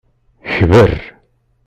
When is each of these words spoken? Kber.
Kber. 0.53 0.91